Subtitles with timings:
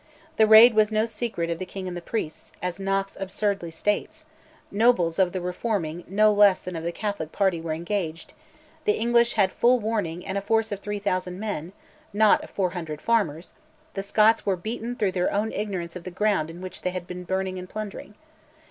[0.37, 4.25] The raid was no secret of the king and the priests, as Knox absurdly states;
[4.71, 8.33] nobles of the Reforming no less than of the Catholic party were engaged;
[8.85, 11.71] the English had full warning and a force of 3000 men,
[12.13, 13.53] not of 400 farmers;
[13.93, 17.05] the Scots were beaten through their own ignorance of the ground in which they had
[17.05, 18.15] been burning and plundering.